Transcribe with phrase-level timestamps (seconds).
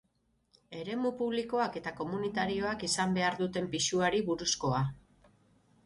[0.77, 4.85] Eremu publikoak eta komunitarioak izan behar duten pisuari buruzkoa.